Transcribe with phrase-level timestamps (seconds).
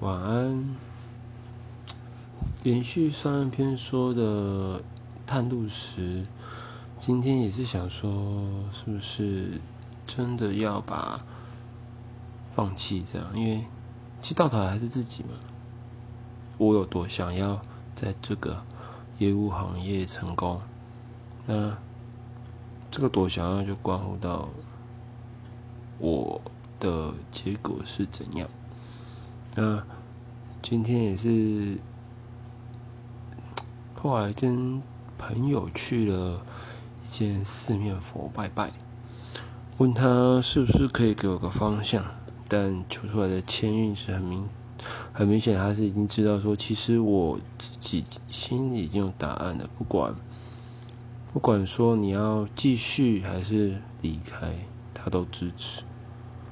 [0.00, 0.76] 晚安。
[2.62, 4.82] 连续上一篇说的
[5.26, 6.22] 探路时，
[7.00, 9.58] 今天也是想说，是不是
[10.06, 11.16] 真的要把
[12.54, 13.26] 放弃这样？
[13.34, 13.64] 因为
[14.20, 15.30] 其实到头来还是自己嘛。
[16.58, 17.58] 我有多想要
[17.94, 18.62] 在这个
[19.18, 20.60] 业务行业成功，
[21.46, 21.74] 那
[22.90, 24.48] 这个多想要就关乎到
[25.98, 26.40] 我
[26.80, 28.46] 的结果是怎样。
[29.56, 29.82] 那
[30.62, 31.78] 今天也是。
[33.98, 34.80] 后来跟
[35.18, 36.40] 朋友去了
[37.02, 38.70] 一间四面佛拜拜，
[39.78, 42.04] 问他是不是可以给我个方向，
[42.46, 44.48] 但求出来的签运是很明
[45.12, 50.14] 很明显，他是已经知道说，其实我自己心里已经有答案了，不管
[51.32, 54.54] 不管说你要继续还是离开，
[54.94, 55.82] 他都支持。